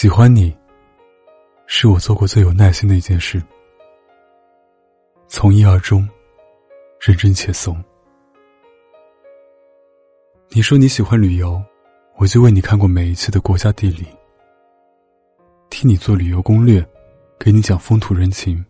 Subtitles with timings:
[0.00, 0.56] 喜欢你，
[1.66, 3.42] 是我做过最有耐心的一件事。
[5.26, 6.08] 从一而终，
[7.00, 7.84] 认真且怂。
[10.50, 11.60] 你说你喜欢旅游，
[12.16, 14.06] 我就为你看过每一期的国家地理，
[15.68, 16.80] 替你做旅游攻略，
[17.36, 18.64] 给你讲风土人情。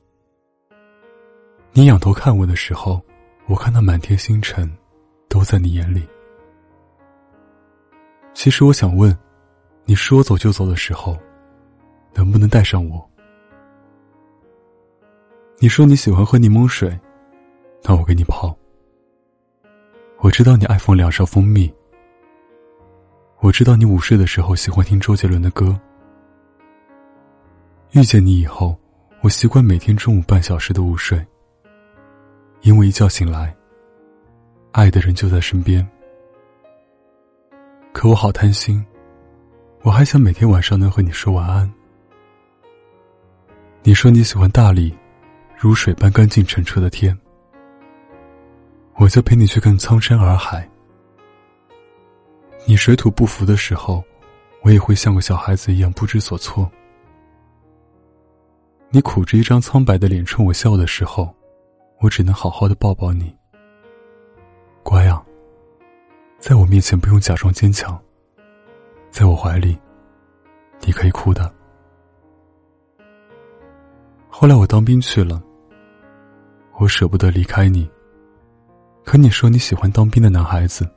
[1.72, 3.02] 你仰头看我的时候，
[3.48, 4.66] 我看到满天星辰，
[5.28, 6.08] 都在你眼里。
[8.32, 9.14] 其实我想问。
[9.88, 11.16] 你说走就走的时候，
[12.12, 13.10] 能不能带上我？
[15.58, 16.90] 你说你喜欢喝柠檬水，
[17.82, 18.54] 那我给你泡。
[20.18, 21.72] 我知道你爱放两勺蜂蜜。
[23.38, 25.74] 我知道你午睡的时候喜欢听周杰伦的歌。
[27.92, 28.78] 遇见你以后，
[29.22, 31.26] 我习惯每天中午半小时的午睡，
[32.60, 33.56] 因为一觉醒来，
[34.72, 35.88] 爱的人就在身边。
[37.94, 38.84] 可我好贪心。
[39.82, 41.72] 我还想每天晚上能和你说晚安。
[43.82, 44.92] 你说你喜欢大理，
[45.56, 47.16] 如水般干净澄澈的天，
[48.96, 50.68] 我就陪你去看苍山洱海。
[52.66, 54.04] 你水土不服的时候，
[54.62, 56.68] 我也会像个小孩子一样不知所措。
[58.90, 61.32] 你苦着一张苍白的脸冲我笑的时候，
[62.00, 63.34] 我只能好好的抱抱你。
[64.82, 65.24] 乖啊，
[66.38, 67.98] 在我面前不用假装坚强。
[69.18, 69.76] 在我怀里，
[70.78, 71.52] 你可以哭的。
[74.28, 75.42] 后来我当兵去了，
[76.76, 77.90] 我舍不得离开你。
[79.04, 80.88] 可你说你喜欢当兵的男孩子，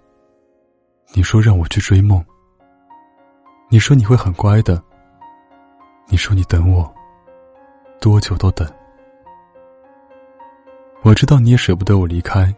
[1.15, 2.23] 你说让我去追梦。
[3.69, 4.79] 你说你会很乖的，
[6.05, 6.93] 你说你等我，
[7.99, 8.71] 多久都等。
[11.01, 12.55] 我知道你也舍不得我离开，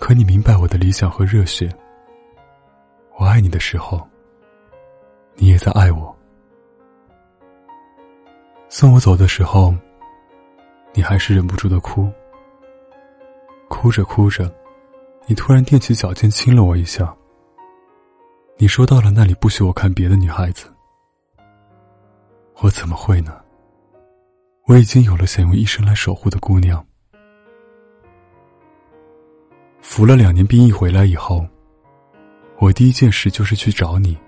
[0.00, 1.70] 可你明白我的理想和热血。
[3.18, 4.08] 我爱你的时候。
[5.40, 6.14] 你也在爱我。
[8.68, 9.72] 送我走的时候，
[10.92, 12.10] 你还是忍不住的哭。
[13.68, 14.52] 哭着哭着，
[15.26, 17.14] 你突然踮起脚尖亲了我一下。
[18.56, 20.66] 你说到了那里不许我看别的女孩子，
[22.56, 23.40] 我怎么会呢？
[24.66, 26.84] 我已经有了想用一生来守护的姑娘。
[29.80, 31.46] 服了两年兵役回来以后，
[32.58, 34.18] 我第一件事就是去找你。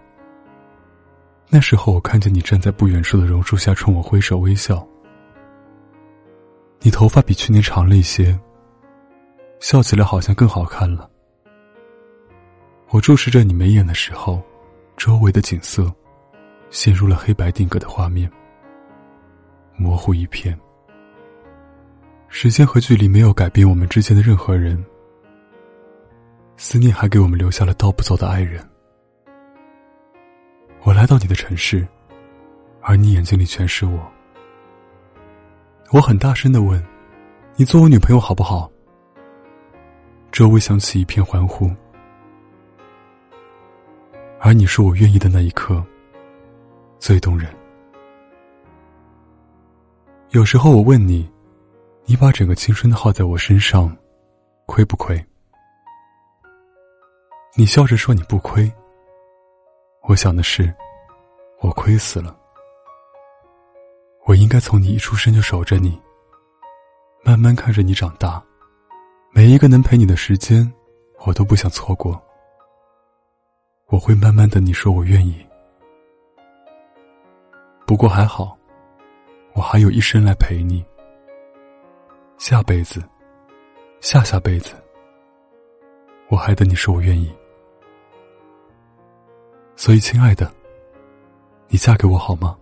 [1.53, 4.87] 那时候，我看见你站在不远处的榕树下，冲我挥手微笑。
[6.79, 8.39] 你头发比去年长了一些，
[9.59, 11.11] 笑起来好像更好看了。
[12.91, 14.41] 我注视着你眉眼的时候，
[14.97, 15.93] 周围的景色
[16.71, 18.31] 陷入了黑白定格的画面，
[19.77, 20.57] 模糊一片。
[22.29, 24.83] 时间和距离没有改变我们之间的任何人，
[26.57, 28.65] 思念还给我们留下了道不走的爱人。
[30.83, 31.87] 我来到你的城市，
[32.81, 34.01] 而你眼睛里全是我。
[35.93, 36.83] 我很大声的问
[37.57, 38.71] ：“你做我女朋友好不好？”
[40.33, 41.71] 周围响起一片欢呼。
[44.41, 45.85] 而你说我愿意的那一刻，
[46.99, 47.55] 最动人。
[50.31, 51.31] 有时候我问你
[52.07, 53.95] ：“你把整个青春耗在我身上，
[54.65, 55.23] 亏不亏？”
[57.55, 58.73] 你笑着说：“你不亏。”
[60.03, 60.73] 我想的是，
[61.61, 62.37] 我亏死了。
[64.27, 66.01] 我应该从你一出生就守着你，
[67.23, 68.43] 慢慢看着你长大，
[69.33, 70.71] 每一个能陪你的时间，
[71.27, 72.21] 我都不想错过。
[73.87, 75.47] 我会慢慢等你说我愿意。
[77.87, 78.57] 不过还好，
[79.53, 80.85] 我还有一生来陪你。
[82.39, 83.03] 下辈子，
[84.01, 84.75] 下下辈子，
[86.29, 87.31] 我还等你说我愿意。
[89.81, 90.53] 所以，亲爱的，
[91.69, 92.55] 你嫁给我好吗？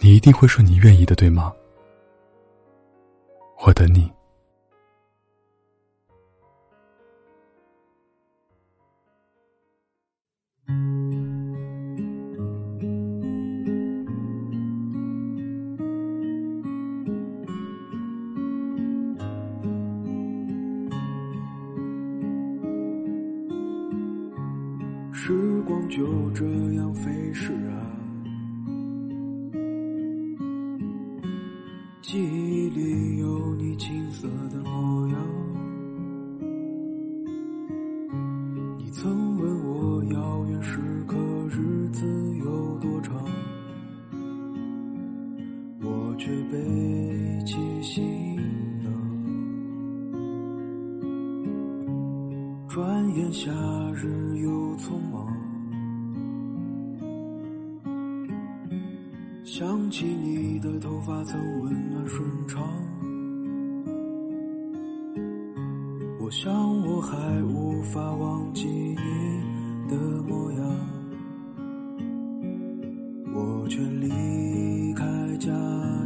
[0.00, 1.50] 你一定会说你愿意的，对吗？
[3.64, 4.12] 我等你。
[32.10, 35.18] 记忆里有你青涩的模样。
[38.78, 41.18] 你曾问我遥远时刻
[41.50, 42.06] 日子
[42.38, 43.22] 有多长，
[45.82, 48.02] 我却背起行
[48.82, 48.90] 囊，
[52.70, 53.52] 转眼夏
[53.92, 55.37] 日又匆忙。
[59.58, 62.62] 想起你的头发曾温暖顺畅，
[66.20, 66.54] 我想
[66.86, 69.96] 我还无法忘记你的
[70.28, 70.60] 模样，
[73.34, 75.04] 我却离开
[75.38, 75.50] 家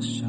[0.01, 0.27] 乡。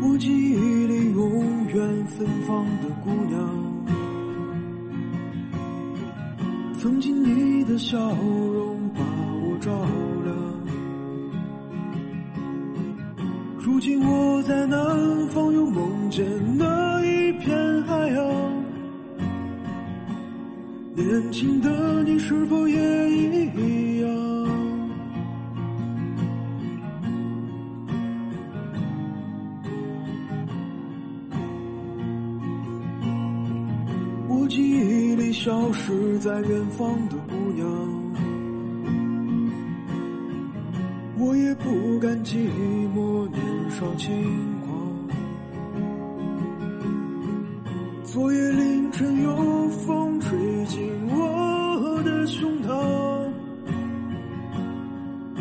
[0.00, 3.46] 我记忆里永远芬芳的姑娘，
[6.78, 8.81] 曾经你的笑容
[9.62, 9.70] 照
[10.24, 10.34] 亮。
[13.58, 16.26] 如今我在南方，又梦见
[16.58, 18.26] 那一片海洋。
[20.96, 22.76] 年轻的你是否也
[23.10, 24.10] 一样？
[34.28, 37.91] 我记忆里消失在远方的姑娘。
[41.24, 42.34] 我也不甘寂
[42.92, 43.40] 寞，年
[43.70, 44.10] 少轻
[44.66, 44.68] 狂。
[48.02, 53.30] 昨夜凌晨有风吹进我的胸膛，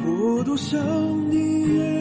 [0.06, 0.80] 我多想
[1.32, 2.01] 你也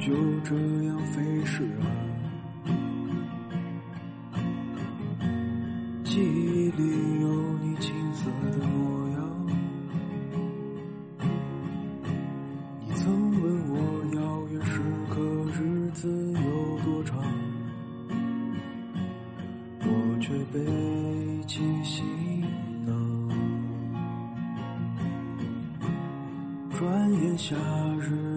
[0.00, 0.54] 就这
[0.84, 1.86] 样飞逝啊，
[6.02, 7.28] 记忆里有
[7.58, 9.16] 你青涩的模样。
[12.80, 13.74] 你曾问我
[14.16, 14.20] 遥
[14.52, 15.20] 远时刻
[15.52, 16.40] 日子有
[16.84, 17.22] 多长，
[19.80, 20.58] 我却背
[21.46, 22.04] 起行
[22.84, 22.90] 囊，
[26.76, 27.54] 转眼夏
[28.00, 28.31] 日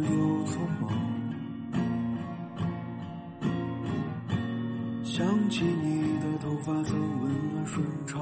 [5.17, 8.21] 想起你的头发曾温暖顺畅，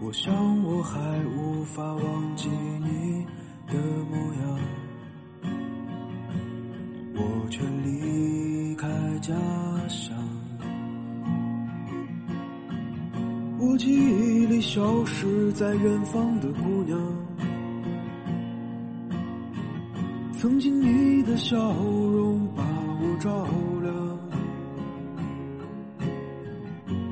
[0.00, 0.98] 我想我还
[1.36, 3.24] 无法忘记你
[3.68, 3.74] 的
[4.10, 4.58] 模样，
[7.14, 8.88] 我却离开
[9.20, 9.32] 家
[9.86, 10.16] 乡。
[13.60, 17.00] 我记忆里消失在远方的姑娘，
[20.32, 22.44] 曾经你的笑容
[23.18, 23.46] 照
[23.82, 24.18] 亮。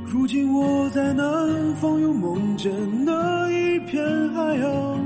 [0.04, 2.72] 如今我在南方，又梦见
[3.04, 5.04] 那一片海洋。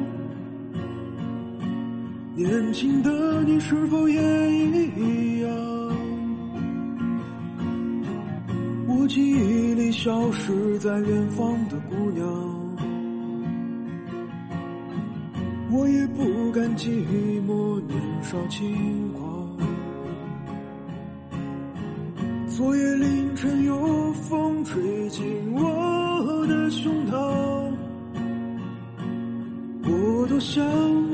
[2.36, 4.20] 年轻的你是否也
[4.52, 5.50] 一样？
[8.88, 12.26] 我记忆里消失在远方的姑娘，
[15.70, 16.88] 我也不敢寂
[17.46, 19.19] 寞，年少轻狂。
[22.60, 25.24] 昨夜凌晨有风吹进
[25.54, 27.72] 我的胸膛，
[29.82, 31.09] 我多想。